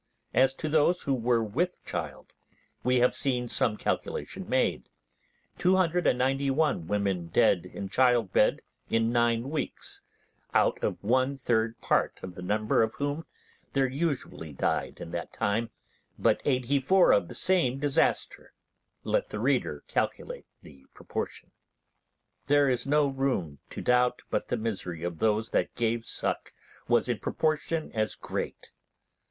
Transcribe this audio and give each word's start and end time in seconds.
As 0.33 0.55
to 0.55 0.67
those 0.67 1.03
who 1.03 1.13
were 1.13 1.43
with 1.43 1.85
child, 1.85 2.33
we 2.83 3.01
have 3.01 3.13
seen 3.15 3.47
some 3.47 3.77
calculation 3.77 4.49
made; 4.49 4.89
291 5.59 6.87
women 6.87 7.27
dead 7.27 7.67
in 7.67 7.87
child 7.87 8.33
bed 8.33 8.63
in 8.89 9.11
nine 9.11 9.51
weeks, 9.51 10.01
out 10.55 10.83
of 10.83 11.03
one 11.03 11.37
third 11.37 11.79
part 11.81 12.19
of 12.23 12.33
the 12.33 12.41
number 12.41 12.81
of 12.81 12.95
whom 12.95 13.27
there 13.73 13.87
usually 13.87 14.51
died 14.51 14.99
in 14.99 15.11
that 15.11 15.31
time 15.31 15.69
but 16.17 16.41
eighty 16.45 16.79
four 16.79 17.11
of 17.11 17.27
the 17.27 17.35
same 17.35 17.77
disaster. 17.77 18.55
Let 19.03 19.29
the 19.29 19.39
reader 19.39 19.83
calculate 19.87 20.47
the 20.63 20.85
proportion. 20.95 21.51
There 22.47 22.67
is 22.67 22.87
no 22.87 23.05
room 23.05 23.59
to 23.69 23.81
doubt 23.81 24.23
but 24.31 24.47
the 24.47 24.57
misery 24.57 25.03
of 25.03 25.19
those 25.19 25.51
that 25.51 25.75
gave 25.75 26.07
suck 26.07 26.53
was 26.87 27.07
in 27.07 27.19
proportion 27.19 27.91
as 27.91 28.15
great. 28.15 28.71